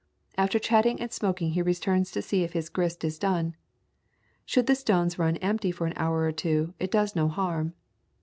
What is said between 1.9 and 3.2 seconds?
to see if his grist is